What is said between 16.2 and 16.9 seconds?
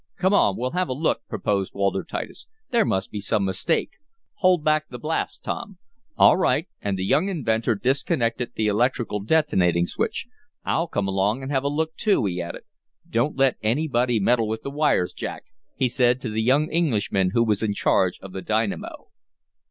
to the young